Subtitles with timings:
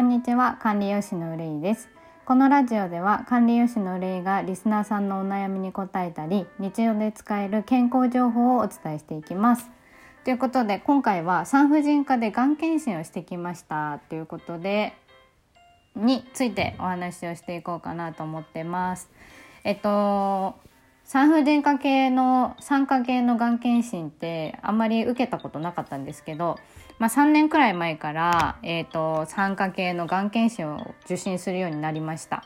[0.00, 1.90] こんにちは管理栄養士のうるいです。
[2.24, 9.68] このラジオでは管理栄養士のうるいがリスナーさんのお悩みに答えたり日常で使える健康情報をお伝えしていきます。
[10.24, 14.00] ということで今回は産婦人科でがん検診をしてきました。
[14.08, 14.94] ということで
[15.94, 19.10] についてお話をしていこうかなと思ってます。
[19.64, 20.54] えっと
[21.12, 26.56] 産婦人科系の産科系のがん検診ってあんまり受けたことなかったんですけど、
[27.00, 32.44] まあ、3年くらい前から、えーと、産科系のがん検診を受診するようになりました。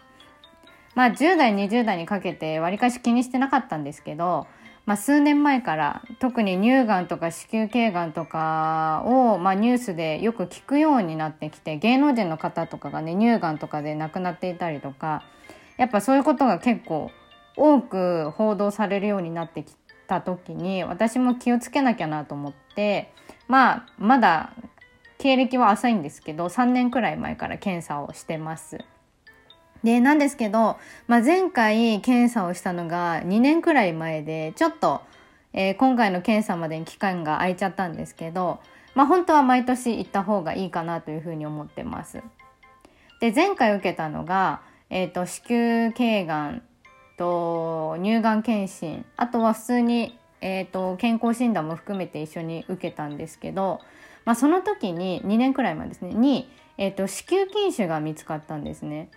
[0.95, 4.46] まあ、10代20代にかけてわりかし気にしてなかったんですけど、
[4.86, 15.22] まあ、数年前から特に乳がんとか子宮頸がんとかを、まあ、ニュースでよく聞くようになってきて芸能人の方とかがね乳がんとかで亡くなっていたりとか
[15.77, 17.10] やっぱそういうことが結構
[17.56, 19.74] 多く報道されるようになってき
[20.06, 23.12] た時に私も気をつけなきゃなと思って
[23.48, 24.52] まあまだ
[25.19, 28.78] 経歴は浅いんですけど3年くらい前から検査をしてます。
[29.83, 35.02] でなんですけど、まあ、前回検査をしたのが2年くらい前でちょっと、
[35.52, 38.61] えー、今回の検査までに期間が空いちゃったんですけど、
[38.94, 42.22] まあ、本当は毎年行った方がいいかなというふうに思ってます。
[43.20, 46.62] で前回受けたのが、えーと子宮頸がん
[47.17, 53.81] と乳がん検診あとは普通に、えーと、健康診断も含めて一緒に受けたんですけど、
[54.25, 56.48] まあ、その時に2年くらい前ですねに、
[56.79, 59.11] えーと、子宮筋腫が見つかったんですね。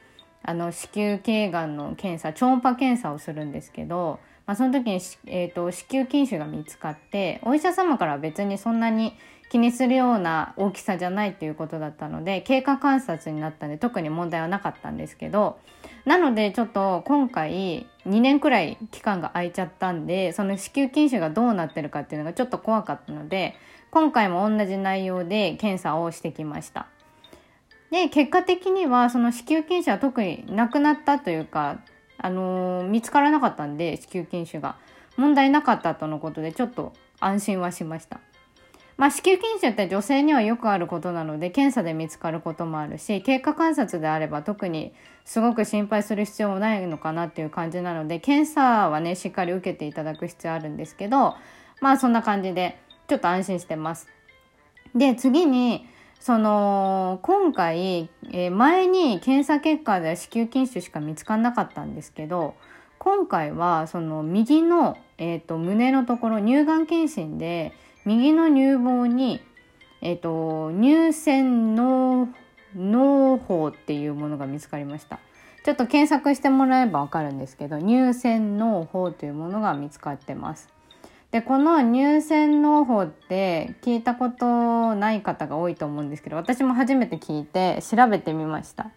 [0.44, 9.14] あの子宮頸がんの検査超音波検査をするんですけど、まあ、その時に、えーと子宮筋腫が見つかってお医者様から別にそんなに
[9.50, 15.58] 気にするような大きさじゃないっていうことだったので経過観察になったんで特に問題はなかったんですけど
[16.06, 23.56] なのでちょっと今回2年くらい期間が空いちゃったんでその子宮筋腫がどうなってるかっていうのがちょっと怖かったので
[23.90, 26.88] 今回も同じ内容で検査をしてきました。
[27.90, 31.80] で結果的にはその子宮筋腫は特になくなったというか、
[32.18, 34.76] あのー、見つからなかったんで子宮筋腫が
[35.16, 36.92] 問題なかったとのことでちょっと
[37.22, 38.20] 安心はしました。
[38.98, 44.92] まあ、子宮筋腫って女性にはよくあることなので検査で見つかることもあるし経過観察であれば特に
[45.24, 51.36] すごく心配する必要もないのかなっていう感じなので検査はねしっかり受けていただく必要あるんですけど
[51.80, 54.08] まあそんな感じでちょっと安心してます。
[54.96, 55.86] で次に
[56.20, 62.56] その今回、えー、前に検査結果では子宮筋腫しか見つからなかったんですけど
[62.98, 67.74] 今回はその右の、えーと胸のところ乳がん検診で
[68.08, 69.42] 右の乳房に、
[70.00, 72.30] えっ、ー、と、乳腺脳、
[72.74, 75.20] 脳胞っていうものが見つかりました。
[75.66, 80.70] ちょっと検索してもらえばわかるんですけど、乳腺脳胞というものが見つかってます。
[81.32, 88.90] で、この乳腺脳胞って聞いたことない方が多いと思うんですけど、私も初めて聞いて調べてみました。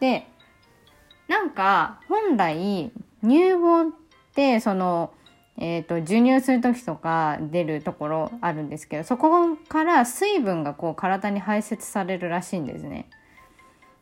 [0.00, 0.26] で、
[1.28, 2.90] なんか本来
[3.22, 3.92] 乳房っ
[4.34, 5.12] てその
[5.58, 13.08] えーと、授乳する時とか出るところあるんですけどそこから水分がこう体に排泄されるらしいんですね。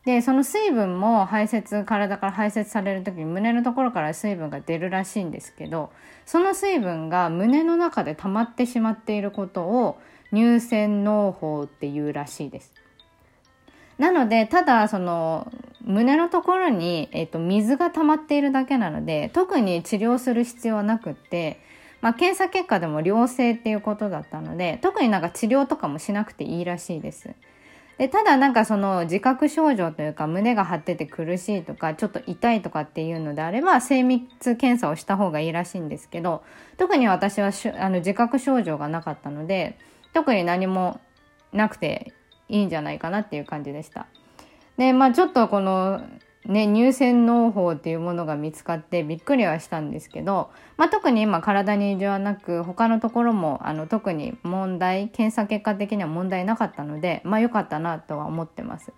[0.05, 5.91] でその水分も排泄体から排泄される時に胸のところから水分が出るらしいんですけど
[6.25, 9.99] その水分が胸の中で溜まってしまっていることを
[10.33, 12.73] 乳腺嚢胞っていうらしいです。
[13.99, 15.51] なのでただその
[15.85, 21.59] 胸のところに、えーと、水が溜まっているだけなので特に治療する必要はなくって、
[22.01, 27.31] まあ、検査結果でも良性っていうことだったので特になんか治療とかもしなくていいらしいです。
[27.97, 36.41] でただなんかその自覚症状というか胸が張ってて苦しいとかちょっと痛いとかっていうのであれば精密検査をした方がいいらしいんですけど
[36.77, 39.77] 特に私はあの自覚症状がなかったので
[40.13, 40.99] 特に何も
[41.53, 42.11] なくて
[42.49, 44.07] いいんじゃないかなっていう感じでした。
[44.81, 46.01] でまあちょっとこの
[46.47, 58.91] ね、乳腺農法っていうものが見つかってびっくりはしたんですけど、まあ、特に今体に異常はなく他のところもあの特に問題検査結果的には問題なかったのでまあ良かったなとは思ってます。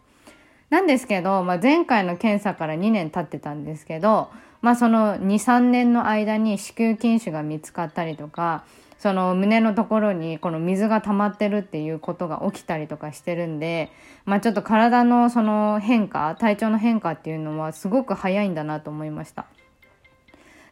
[0.69, 4.30] なんですけど、まあ、前回の検査から2年経ってたんですけど、
[4.62, 8.63] まあ、その23年の間に子宮筋腫が見つかったりとか
[9.03, 13.91] その胸のところにこの水が溜まってるっていうことが起きたりとかしてるんで、
[14.23, 19.45] まあちょっと体のその変化、体調の変化っていうのはすごく早いんだなと思いました。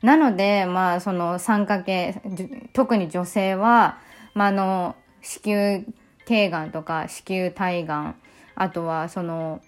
[0.01, 2.21] なので、まあその酸化系、
[2.71, 3.97] 特に女性は、
[4.33, 5.81] まああの、子宮
[6.25, 8.15] 頸がんとか子宮体がん、
[8.55, 9.59] あとはその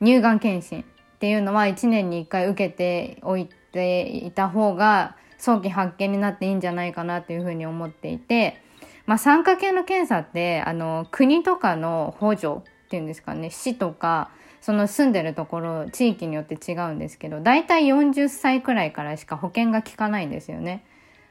[0.00, 0.84] 乳がん検診っ
[1.18, 8.60] ていうのは1年に1回受けておいていた方が早期発見になっていいんじゃないかなというふうに思っていて、
[9.06, 14.30] まあ、酸化系の検査ってあの国とかの補助っていうんですかね市とか
[14.60, 20.84] その住んでるところ地域によって違うんですけど大体40歳くらいからしか保険が効かないんですよね。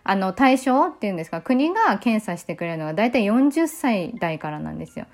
[0.08, 5.08] あの対象っていうんですか国が検査してくれるのが大体40歳代からなんですよ。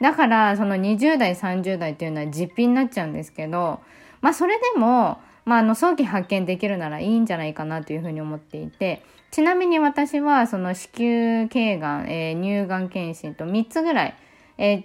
[0.00, 3.80] だからその20代30代っていうのは実費になっちゃうんですけど
[4.20, 14.14] まあそれでも、まあ、あの早期発見できるならいいんじゃないかなというふうに思っていてちなみに私はその子宮頸がん、えー、乳がん検診と3つぐらい、
[14.58, 14.84] えー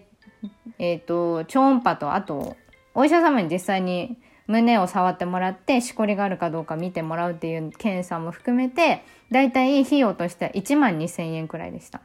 [0.80, 2.56] えーと超音波とあと
[2.94, 4.18] お医者様に実際に
[4.48, 12.00] 胸を触ってもらってしこりがあるかどうか見てもらうっていう検査も含めてだいたい費用としては1万2000円くらいでした。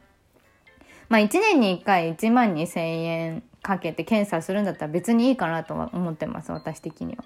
[1.07, 7.23] まあ1年に1回1万2000円かけて検査するんだったら別にいいかなとは思ってます私的には。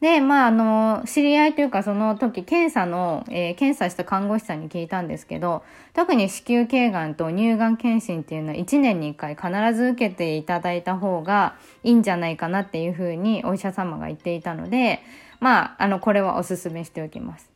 [0.00, 15.00] で、まあ、あの、知り合いというかその時、検査の、えー、検査した看護師さんに聞いたんですけど、特に子宮頸がんと乳がん検診っていうのは1年に1回必ず受けていただいた方がいいんじゃないかなっていうふうにお医者様が言っていたので、
[15.40, 17.50] まあ、あの、これはお勧めしておきます。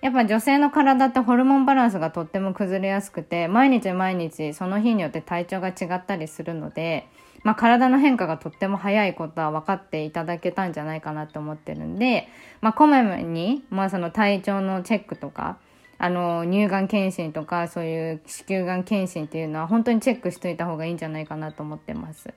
[0.00, 7.06] やっぱ女性の体ってホルモンバランスがとっても崩れやすくて、毎日毎日その日によって体調が違ったりするので、
[7.44, 12.26] まあ、体の変化がとっても早いことは分かっていただけたんじゃないかなと思ってるんで、
[12.60, 15.58] まあ、こまめに、まあ、その体調のチェックとか、
[15.98, 22.32] あの、乳がん検診とか、そういう子宮がん検診っていうのは本当にチェックしといた方がいいんじゃないかなと思ってます。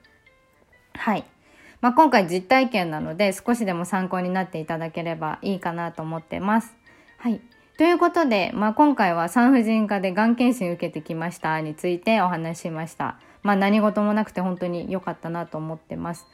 [0.94, 1.24] はい。
[1.80, 6.76] まあ、今回実体験なので少しでも参考になっていただければいいかなと思ってます。
[7.18, 7.40] はい。
[7.78, 13.18] ということで、まあ、今回は産婦人科でがん検診受けてきましたについてお話ししました。
[13.48, 16.26] まあ何事もなくて本当に良かったなと思ってます。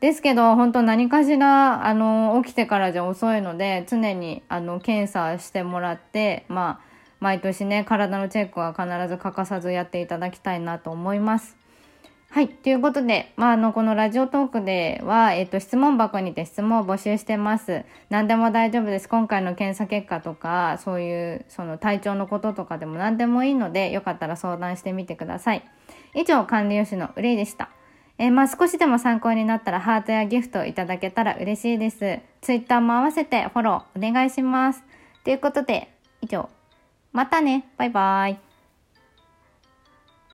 [0.00, 6.88] ですけど、本当何かしら、あの、起きてからじゃ遅いので、常に、あの、検査してもらって、まあ、
[7.20, 11.56] 毎年ね、体のチェックは必ず欠かさずやっていただきたいなと思います。
[12.30, 12.48] はい。
[12.48, 17.84] ということで、まあ、あの、このラジオトークでは、えっと、質問箱にて質問を募集してます。
[18.10, 19.08] 何でも大丈夫です。
[19.08, 25.64] 今回の検査結果とか、そういう、その体調のこととかでも何でもいいので、よかったら相談してみてください。
[26.14, 27.70] 以上、管理用紙の憂いでした。
[28.18, 32.18] えー、まあ少しでも参考になったらハートやギフトいただけたら嬉しいです。
[32.40, 34.82] ツイッターも合わせてフォローお願いします。
[35.24, 35.88] ということで、
[36.20, 36.50] 以上。
[37.12, 37.68] またね。
[37.78, 38.47] バイバーイ。